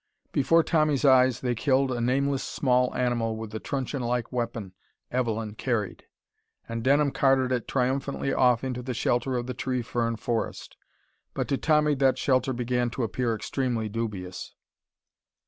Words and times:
Before 0.31 0.63
Tommy's 0.63 1.05
eyes 1.05 1.41
they 1.41 1.53
killed 1.53 1.91
a 1.91 2.01
nameless 2.01 2.43
small 2.43 2.91
animal 2.95 3.37
with 3.37 3.51
the 3.51 3.59
trunchionlike 3.59 4.31
weapon 4.31 4.73
Evelyn 5.11 5.53
carried. 5.53 6.05
And 6.67 6.81
Denham 6.83 7.11
carted 7.11 7.51
it 7.51 7.67
triumphantly 7.67 8.33
off 8.33 8.63
into 8.63 8.81
the 8.81 8.95
shelter 8.95 9.37
of 9.37 9.45
the 9.45 9.53
tree 9.53 9.83
fern 9.83 10.15
forest. 10.15 10.75
But 11.35 11.47
to 11.49 11.57
Tommy 11.59 11.93
that 11.93 12.17
shelter 12.17 12.51
began 12.51 12.89
to 12.89 13.03
appear 13.03 13.35
extremely 13.35 13.89
dubious. 13.89 14.55